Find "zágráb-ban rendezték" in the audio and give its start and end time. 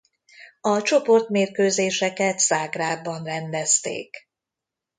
2.39-4.29